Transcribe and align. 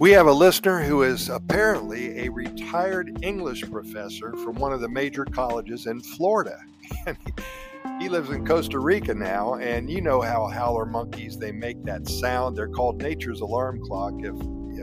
We 0.00 0.12
have 0.12 0.28
a 0.28 0.32
listener 0.32 0.82
who 0.82 1.02
is 1.02 1.28
apparently 1.28 2.20
a 2.20 2.30
retired 2.30 3.18
English 3.20 3.70
professor 3.70 4.32
from 4.36 4.54
one 4.54 4.72
of 4.72 4.80
the 4.80 4.88
major 4.88 5.26
colleges 5.26 5.86
in 5.86 6.00
Florida. 6.00 6.58
he 8.00 8.08
lives 8.08 8.30
in 8.30 8.46
Costa 8.46 8.78
Rica 8.78 9.12
now, 9.12 9.56
and 9.56 9.90
you 9.90 10.00
know 10.00 10.22
how 10.22 10.46
howler 10.46 10.86
monkeys 10.86 11.36
they 11.36 11.52
make 11.52 11.84
that 11.84 12.08
sound. 12.08 12.56
They're 12.56 12.70
called 12.70 13.02
nature's 13.02 13.42
alarm 13.42 13.82
clock. 13.84 14.14
If 14.20 14.36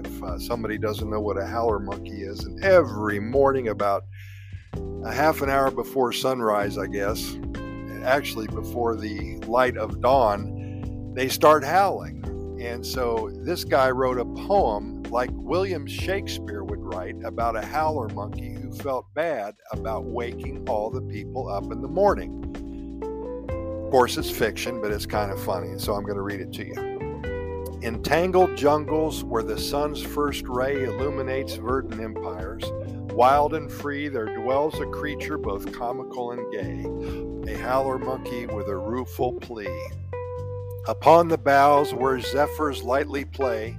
if 0.05 0.23
uh, 0.23 0.38
somebody 0.38 0.77
doesn't 0.77 1.09
know 1.09 1.20
what 1.20 1.39
a 1.39 1.47
howler 1.47 1.79
monkey 1.79 2.21
is, 2.21 2.43
and 2.43 2.63
every 2.63 3.20
morning 3.20 3.70
about 3.70 4.04
a 5.04 5.11
half 5.11 5.41
an 5.41 5.49
hour 5.49 5.71
before 5.71 6.13
sunrise, 6.13 6.77
I 6.77 6.86
guess, 6.86 7.39
actually 8.04 8.45
before 8.49 8.95
the 8.95 9.38
light 9.47 9.77
of 9.77 9.99
dawn, 9.99 11.11
they 11.15 11.28
start 11.28 11.64
howling. 11.64 12.24
And 12.61 12.86
so 12.86 13.32
this 13.34 13.64
guy 13.64 13.89
wrote 13.89 14.20
a 14.20 14.25
poem 14.25 14.96
like 15.11 15.29
William 15.34 15.88
Shakespeare 15.88 16.64
would 16.64 16.82
write 16.82 17.15
about 17.24 17.56
a 17.56 17.65
howler 17.65 18.10
monkey 18.10 18.54
who 18.54 18.71
felt 18.71 19.14
bad 19.14 19.56
about 19.71 20.06
waking 20.06 20.68
all 20.68 20.89
the 20.89 21.02
people 21.02 21.50
up 21.50 21.71
in 21.71 21.82
the 21.82 21.88
morning. 21.88 22.43
Of 23.86 23.92
course, 23.92 24.18
it's 24.18 24.29
fiction, 24.29 24.82
but 24.82 24.92
it's 24.92 25.06
kind 25.06 25.32
of 25.32 25.42
funny, 25.42 25.79
so 25.79 25.93
I'm 25.93 26.04
going 26.04 26.18
to 26.18 26.21
read 26.21 26.42
it 26.42 26.51
to 26.54 26.65
you. 26.65 26.98
In 27.82 28.01
tangled 28.04 28.57
jungles 28.57 29.24
where 29.24 29.43
the 29.43 29.57
sun's 29.57 30.01
first 30.01 30.46
ray 30.48 30.84
illuminates 30.84 31.56
verdant 31.56 32.02
empires, 32.02 32.64
wild 33.14 33.53
and 33.53 33.72
free 33.72 34.09
there 34.09 34.36
dwells 34.36 34.80
a 34.80 34.86
creature 34.88 35.38
both 35.38 35.72
comical 35.72 36.31
and 36.31 36.52
gay, 36.52 37.53
a 37.53 37.58
howler 37.59 37.98
monkey 37.98 38.45
with 38.45 38.67
a 38.67 38.76
rueful 38.76 39.34
plea. 39.34 39.89
Upon 40.88 41.28
the 41.28 41.38
boughs 41.38 41.94
where 41.94 42.20
zephyrs 42.20 42.84
lightly 42.84 43.26
play, 43.26 43.78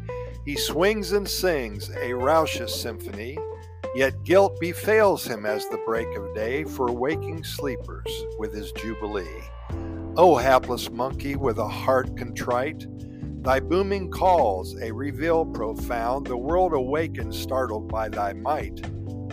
he 0.49 0.57
swings 0.57 1.13
and 1.13 1.29
sings 1.29 1.91
a 2.01 2.15
raucous 2.15 2.75
symphony, 2.75 3.37
yet 3.95 4.25
guilt 4.25 4.59
befails 4.59 5.23
him 5.27 5.45
as 5.45 5.69
the 5.69 5.83
break 5.85 6.09
of 6.17 6.35
day 6.35 6.65
for 6.65 6.91
waking 6.91 7.45
sleepers 7.45 8.25
with 8.39 8.55
his 8.55 8.73
jubilee. 8.73 9.43
O 10.17 10.37
hapless 10.37 10.91
monkey 10.91 11.37
with 11.37 11.59
a 11.59 11.69
heart 11.69 12.17
contrite, 12.17 12.87
thy 13.43 13.61
booming 13.61 14.11
calls 14.11 14.75
a 14.81 14.91
reveal 14.91 15.45
profound, 15.45 16.27
the 16.27 16.35
world 16.39 16.73
awakens 16.73 17.39
startled 17.39 17.87
by 17.87 18.09
thy 18.09 18.33
might, 18.33 18.81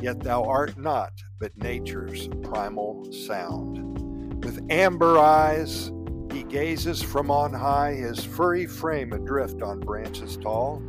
yet 0.01 0.19
thou 0.19 0.43
art 0.43 0.77
not 0.77 1.13
but 1.39 1.55
nature's 1.55 2.27
primal 2.43 3.09
sound. 3.13 4.43
With 4.43 4.59
amber 4.69 5.17
eyes, 5.17 5.93
he 6.33 6.43
gazes 6.43 7.01
from 7.01 7.31
on 7.31 7.53
high, 7.53 7.93
his 7.93 8.21
furry 8.21 8.65
frame 8.65 9.13
adrift 9.13 9.61
on 9.61 9.79
branches 9.79 10.35
tall. 10.35 10.83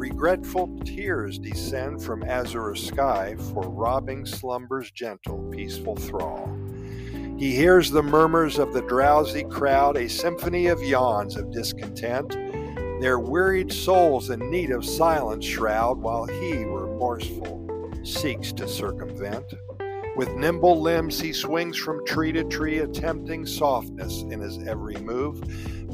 Regretful 0.00 0.78
tears 0.86 1.38
descend 1.38 2.02
from 2.02 2.22
azure 2.22 2.74
sky 2.74 3.36
for 3.52 3.68
robbing 3.68 4.24
slumber's 4.24 4.90
gentle, 4.90 5.46
peaceful 5.52 5.94
thrall. 5.94 6.50
He 7.36 7.54
hears 7.54 7.90
the 7.90 8.02
murmurs 8.02 8.58
of 8.58 8.72
the 8.72 8.80
drowsy 8.80 9.44
crowd, 9.44 9.98
a 9.98 10.08
symphony 10.08 10.68
of 10.68 10.82
yawns 10.82 11.36
of 11.36 11.50
discontent, 11.50 12.30
their 13.02 13.18
wearied 13.18 13.70
souls 13.70 14.30
in 14.30 14.50
need 14.50 14.70
of 14.70 14.86
silence 14.86 15.44
shroud, 15.44 15.98
while 15.98 16.24
he, 16.24 16.64
remorseful, 16.64 17.92
seeks 18.02 18.54
to 18.54 18.66
circumvent. 18.66 19.52
With 20.16 20.34
nimble 20.34 20.80
limbs 20.80 21.20
he 21.20 21.34
swings 21.34 21.76
from 21.76 22.06
tree 22.06 22.32
to 22.32 22.44
tree, 22.44 22.78
attempting 22.78 23.44
softness 23.44 24.22
in 24.22 24.40
his 24.40 24.66
every 24.66 24.96
move. 24.96 25.42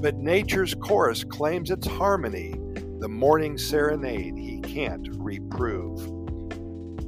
But 0.01 0.15
nature's 0.15 0.77
chorus 0.77 1.25
claims 1.25 1.73
its 1.73 1.89
harmony, 1.89 2.55
the 3.01 3.09
morning 3.09 3.59
serenade 3.59 4.37
he 4.37 4.61
can't 4.61 5.09
reprove. 5.13 6.13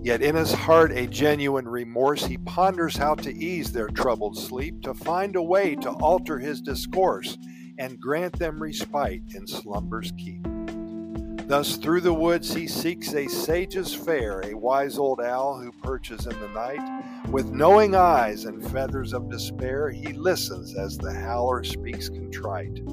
Yet 0.02 0.22
in 0.22 0.36
his 0.36 0.52
heart 0.52 0.92
a 0.92 1.06
genuine 1.06 1.66
remorse, 1.68 2.24
he 2.24 2.38
ponders 2.38 2.96
how 2.96 3.14
to 3.16 3.34
ease 3.34 3.72
their 3.72 3.88
troubled 3.88 4.38
sleep, 4.38 4.82
to 4.82 4.94
find 4.94 5.36
a 5.36 5.42
way 5.42 5.74
to 5.76 5.90
alter 5.90 6.38
his 6.38 6.60
discourse 6.60 7.36
and 7.78 8.00
grant 8.00 8.38
them 8.38 8.62
respite 8.62 9.22
in 9.34 9.46
slumber's 9.46 10.12
keep. 10.12 10.46
Thus 11.48 11.76
through 11.76 12.02
the 12.02 12.12
woods 12.12 12.52
he 12.52 12.68
seeks 12.68 13.14
a 13.14 13.26
sage's 13.26 13.94
fare, 13.94 14.40
a 14.40 14.54
wise 14.54 14.98
old 14.98 15.20
owl 15.20 15.58
who 15.58 15.72
perches 15.72 16.26
in 16.26 16.38
the 16.40 16.48
night. 16.48 17.26
With 17.30 17.50
knowing 17.50 17.94
eyes 17.94 18.44
and 18.44 18.62
feathers 18.70 19.14
of 19.14 19.30
despair, 19.30 19.90
he 19.90 20.12
listens 20.12 20.76
as 20.76 20.98
the 20.98 21.12
howler 21.12 21.64
speaks 21.64 22.10
contrite. 22.10 22.84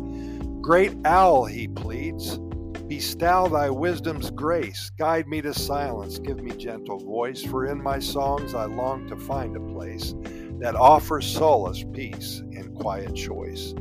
Great 0.61 0.95
owl, 1.03 1.43
he 1.43 1.67
pleads, 1.67 2.39
Bestow 2.87 3.47
thy 3.47 3.69
wisdom's 3.69 4.29
grace, 4.29 4.91
guide 4.91 5.27
me 5.27 5.41
to 5.41 5.55
silence, 5.55 6.19
give 6.19 6.39
me 6.39 6.51
gentle 6.51 6.99
voice, 6.99 7.41
for 7.43 7.65
in 7.65 7.81
my 7.81 7.97
songs 7.97 8.53
I 8.53 8.65
long 8.65 9.07
to 9.07 9.17
find 9.17 9.55
a 9.55 9.73
place 9.73 10.13
that 10.59 10.75
offers 10.75 11.25
solace, 11.25 11.83
peace, 11.93 12.39
and 12.39 12.75
quiet 12.75 13.15
choice. 13.15 13.73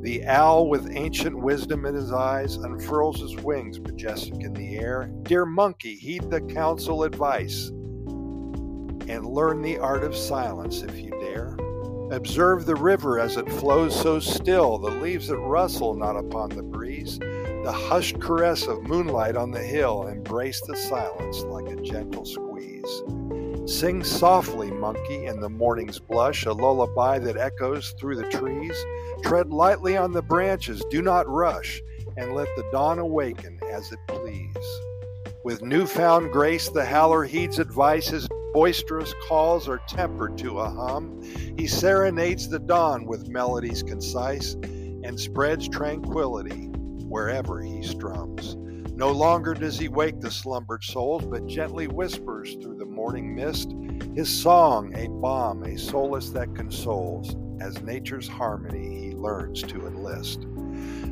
The 0.00 0.24
owl, 0.24 0.70
with 0.70 0.90
ancient 0.96 1.38
wisdom 1.38 1.84
in 1.84 1.94
his 1.94 2.10
eyes, 2.10 2.56
unfurls 2.56 3.20
his 3.20 3.36
wings 3.36 3.80
majestic 3.80 4.40
in 4.40 4.54
the 4.54 4.78
air. 4.78 5.10
Dear 5.24 5.44
monkey, 5.44 5.96
heed 5.96 6.30
the 6.30 6.40
counsel 6.40 7.02
advice 7.02 7.68
and 9.08 9.26
learn 9.26 9.60
the 9.60 9.78
art 9.78 10.04
of 10.04 10.16
silence 10.16 10.82
if 10.82 10.98
you 10.98 11.10
dare. 11.10 11.56
Observe 12.10 12.64
the 12.64 12.76
river 12.76 13.20
as 13.20 13.36
it 13.36 13.50
flows 13.52 13.94
so 13.94 14.18
still, 14.18 14.78
the 14.78 14.90
leaves 14.90 15.28
that 15.28 15.36
rustle 15.36 15.94
not 15.94 16.16
upon 16.16 16.48
the 16.48 16.62
breeze. 16.62 17.18
The 17.64 17.72
hushed 17.72 18.20
caress 18.20 18.66
of 18.66 18.84
moonlight 18.84 19.36
on 19.36 19.50
the 19.50 19.62
hill 19.62 20.06
embrace 20.06 20.60
the 20.60 20.76
silence 20.76 21.42
like 21.42 21.66
a 21.66 21.82
gentle 21.82 22.24
squeeze. 22.24 23.02
Sing 23.66 24.02
softly, 24.04 24.70
monkey, 24.70 25.26
in 25.26 25.40
the 25.40 25.50
morning's 25.50 25.98
blush, 25.98 26.46
a 26.46 26.52
lullaby 26.52 27.18
that 27.18 27.36
echoes 27.36 27.94
through 27.98 28.16
the 28.16 28.30
trees. 28.30 28.74
Tread 29.22 29.50
lightly 29.50 29.96
on 29.96 30.12
the 30.12 30.22
branches, 30.22 30.82
do 30.88 31.02
not 31.02 31.28
rush, 31.28 31.82
and 32.16 32.32
let 32.32 32.48
the 32.56 32.64
dawn 32.72 32.98
awaken 32.98 33.60
as 33.70 33.92
it 33.92 33.98
please. 34.06 34.80
With 35.44 35.60
newfound 35.60 36.32
grace, 36.32 36.68
the 36.68 36.84
howler 36.84 37.24
heeds 37.24 37.58
advice. 37.58 38.08
His 38.08 38.28
boisterous 38.54 39.12
calls 39.28 39.68
are 39.68 39.82
tempered 39.88 40.38
to 40.38 40.60
a 40.60 40.70
hum. 40.70 41.22
He 41.58 41.66
serenades 41.66 42.48
the 42.48 42.60
dawn 42.60 43.04
with 43.04 43.28
melodies 43.28 43.82
concise 43.82 44.54
and 44.54 45.18
spreads 45.18 45.68
tranquility 45.68 46.70
wherever 47.08 47.60
he 47.60 47.82
strums. 47.82 48.56
No 48.94 49.10
longer 49.12 49.54
does 49.54 49.78
he 49.78 49.88
wake 49.88 50.20
the 50.20 50.30
slumbered 50.30 50.82
souls, 50.82 51.24
but 51.24 51.46
gently 51.46 51.86
whispers 51.86 52.54
through 52.54 52.78
the 52.78 52.84
morning 52.84 53.34
mist 53.34 53.72
his 54.14 54.28
song, 54.28 54.92
a 54.96 55.08
balm, 55.08 55.62
a 55.62 55.78
solace 55.78 56.30
that 56.30 56.54
consoles. 56.54 57.36
As 57.60 57.82
nature's 57.82 58.28
harmony 58.28 59.00
he 59.00 59.10
learns 59.12 59.62
to 59.62 59.86
enlist. 59.86 60.46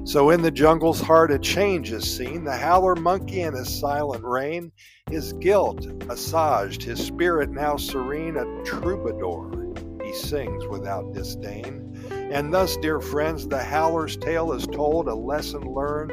So 0.05 0.31
in 0.31 0.43
the 0.43 0.51
jungle's 0.51 1.01
heart 1.01 1.33
a 1.33 1.39
change 1.39 1.91
is 1.91 2.17
seen, 2.17 2.45
the 2.45 2.56
howler 2.56 2.95
monkey 2.95 3.43
in 3.43 3.55
his 3.55 3.79
silent 3.79 4.23
reign, 4.23 4.71
his 5.11 5.33
guilt 5.35 5.87
assuaged, 6.09 6.83
his 6.83 7.05
spirit 7.05 7.51
now 7.51 7.77
serene, 7.77 8.37
a 8.37 8.65
troubadour. 8.65 9.75
He 10.05 10.12
sings 10.12 10.67
without 10.67 11.12
disdain. 11.12 11.96
And 12.11 12.53
thus, 12.53 12.77
dear 12.77 13.00
friends, 13.00 13.47
the 13.49 13.62
howler's 13.62 14.17
tale 14.17 14.53
is 14.53 14.67
told, 14.67 15.09
a 15.09 15.15
lesson 15.15 15.62
learned 15.62 16.12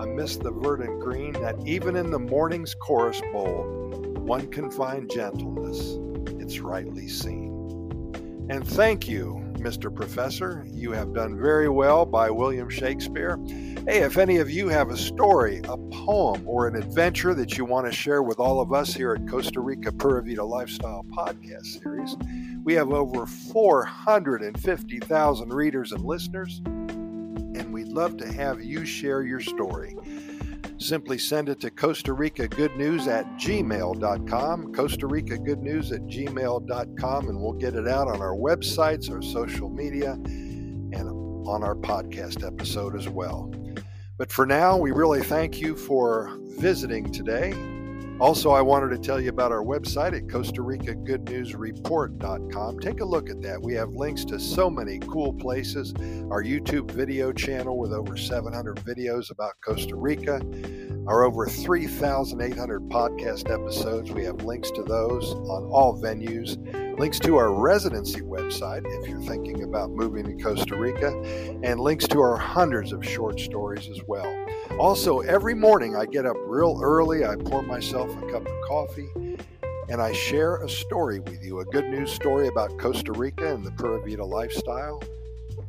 amidst 0.00 0.42
the 0.42 0.50
verdant 0.50 1.00
green, 1.00 1.32
that 1.34 1.56
even 1.66 1.96
in 1.96 2.10
the 2.10 2.18
morning's 2.18 2.74
chorus 2.74 3.20
bowl, 3.32 3.64
one 4.18 4.48
can 4.48 4.70
find 4.70 5.10
gentleness, 5.10 5.98
it's 6.40 6.60
rightly 6.60 7.08
seen. 7.08 8.46
And 8.50 8.66
thank 8.66 9.08
you, 9.08 9.43
Mr. 9.64 9.92
Professor. 9.92 10.64
You 10.70 10.92
have 10.92 11.12
done 11.14 11.40
very 11.40 11.68
well 11.70 12.04
by 12.04 12.28
William 12.28 12.68
Shakespeare. 12.68 13.38
Hey, 13.88 14.02
if 14.02 14.18
any 14.18 14.36
of 14.36 14.50
you 14.50 14.68
have 14.68 14.90
a 14.90 14.96
story, 14.96 15.62
a 15.64 15.78
poem, 15.78 16.46
or 16.46 16.68
an 16.68 16.76
adventure 16.76 17.32
that 17.32 17.56
you 17.56 17.64
want 17.64 17.86
to 17.86 17.92
share 17.92 18.22
with 18.22 18.38
all 18.38 18.60
of 18.60 18.74
us 18.74 18.92
here 18.92 19.14
at 19.14 19.26
Costa 19.26 19.60
Rica 19.60 19.90
Pura 19.90 20.22
Vida 20.22 20.44
Lifestyle 20.44 21.06
Podcast 21.16 21.82
Series, 21.82 22.14
we 22.62 22.74
have 22.74 22.92
over 22.92 23.24
450,000 23.24 25.48
readers 25.48 25.92
and 25.92 26.04
listeners, 26.04 26.60
and 26.66 27.72
we'd 27.72 27.88
love 27.88 28.18
to 28.18 28.30
have 28.30 28.62
you 28.62 28.84
share 28.84 29.22
your 29.22 29.40
story. 29.40 29.96
Simply 30.84 31.16
send 31.16 31.48
it 31.48 31.60
to 31.60 31.70
Costa 31.70 32.12
Rica 32.12 32.46
Good 32.46 32.76
News 32.76 33.08
at 33.08 33.24
gmail.com, 33.38 34.74
Costa 34.74 35.06
Rica 35.06 35.38
Good 35.38 35.62
News 35.62 35.92
at 35.92 36.02
gmail.com, 36.02 37.28
and 37.30 37.40
we'll 37.40 37.54
get 37.54 37.74
it 37.74 37.88
out 37.88 38.06
on 38.06 38.20
our 38.20 38.34
websites, 38.34 39.10
our 39.10 39.22
social 39.22 39.70
media, 39.70 40.12
and 40.12 41.08
on 41.48 41.64
our 41.64 41.74
podcast 41.74 42.46
episode 42.46 42.94
as 42.96 43.08
well. 43.08 43.50
But 44.18 44.30
for 44.30 44.44
now, 44.44 44.76
we 44.76 44.90
really 44.90 45.22
thank 45.22 45.58
you 45.58 45.74
for 45.74 46.38
visiting 46.58 47.10
today 47.10 47.54
Also, 48.20 48.50
I 48.50 48.60
wanted 48.60 48.90
to 48.90 48.98
tell 48.98 49.20
you 49.20 49.28
about 49.28 49.50
our 49.50 49.62
website 49.64 50.16
at 50.16 50.30
Costa 50.30 50.62
Rica 50.62 50.94
Good 50.94 51.28
News 51.28 51.54
Report.com. 51.54 52.78
Take 52.78 53.00
a 53.00 53.04
look 53.04 53.28
at 53.28 53.42
that. 53.42 53.60
We 53.60 53.74
have 53.74 53.90
links 53.90 54.24
to 54.26 54.38
so 54.38 54.70
many 54.70 55.00
cool 55.00 55.32
places. 55.32 55.92
Our 56.30 56.42
YouTube 56.42 56.92
video 56.92 57.32
channel 57.32 57.76
with 57.76 57.92
over 57.92 58.16
700 58.16 58.76
videos 58.76 59.30
about 59.32 59.54
Costa 59.64 59.96
Rica. 59.96 60.40
Our 61.08 61.24
over 61.24 61.46
3,800 61.46 62.82
podcast 62.88 63.50
episodes. 63.52 64.12
We 64.12 64.24
have 64.24 64.44
links 64.44 64.70
to 64.70 64.84
those 64.84 65.32
on 65.32 65.64
all 65.64 66.00
venues. 66.00 66.56
Links 66.96 67.18
to 67.18 67.36
our 67.36 67.52
residency 67.52 68.20
website 68.20 68.82
if 68.86 69.08
you're 69.08 69.20
thinking 69.20 69.64
about 69.64 69.90
moving 69.90 70.24
to 70.24 70.42
Costa 70.42 70.76
Rica. 70.76 71.10
And 71.64 71.80
links 71.80 72.06
to 72.08 72.20
our 72.20 72.36
hundreds 72.36 72.92
of 72.92 73.04
short 73.04 73.40
stories 73.40 73.88
as 73.88 74.00
well. 74.06 74.32
Also, 74.78 75.20
every 75.20 75.54
morning 75.54 75.96
I 75.96 76.06
get 76.06 76.24
up 76.24 76.36
real 76.46 76.78
early, 76.82 77.24
I 77.24 77.34
pour 77.34 77.62
myself 77.62 78.10
a 78.10 78.30
cup 78.30 78.46
of 78.46 78.52
coffee, 78.68 79.08
and 79.88 80.00
I 80.00 80.12
share 80.12 80.62
a 80.62 80.68
story 80.68 81.18
with 81.18 81.42
you 81.42 81.60
a 81.60 81.64
good 81.64 81.86
news 81.86 82.12
story 82.12 82.46
about 82.46 82.78
Costa 82.78 83.12
Rica 83.12 83.52
and 83.52 83.64
the 83.64 83.72
Pura 83.72 84.00
Vida 84.00 84.24
lifestyle. 84.24 85.02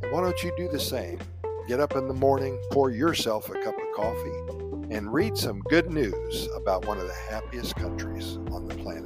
And 0.03 0.11
why 0.11 0.21
don't 0.21 0.43
you 0.43 0.53
do 0.55 0.67
the 0.67 0.79
same? 0.79 1.19
Get 1.67 1.79
up 1.79 1.95
in 1.95 2.07
the 2.07 2.13
morning, 2.13 2.59
pour 2.71 2.91
yourself 2.91 3.49
a 3.49 3.53
cup 3.53 3.75
of 3.75 3.95
coffee, 3.95 4.93
and 4.93 5.11
read 5.11 5.35
some 5.35 5.59
good 5.61 5.91
news 5.91 6.47
about 6.55 6.85
one 6.85 6.99
of 6.99 7.07
the 7.07 7.13
happiest 7.29 7.75
countries 7.75 8.37
on 8.51 8.67
the 8.67 8.75
planet. 8.75 9.04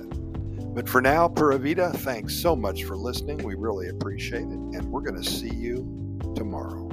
But 0.80 0.88
for 0.88 1.02
now, 1.02 1.28
Pura 1.28 1.58
Vida, 1.60 1.92
thanks 1.92 2.34
so 2.34 2.56
much 2.56 2.86
for 2.86 2.96
listening. 2.96 3.40
We 3.40 3.56
really 3.56 3.90
appreciate 3.90 4.44
it. 4.44 4.48
And 4.48 4.86
we're 4.86 5.02
going 5.02 5.22
to 5.22 5.30
see 5.30 5.54
you 5.54 5.84
tomorrow. 6.38 6.88